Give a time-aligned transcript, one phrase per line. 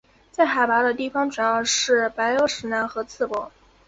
[0.31, 3.51] 在海拔的地方主要是白欧石楠和刺柏。